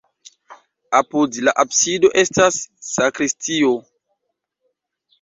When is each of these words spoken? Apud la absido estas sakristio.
Apud 0.99 1.37
la 1.49 1.53
absido 1.65 2.11
estas 2.23 2.59
sakristio. 2.91 3.79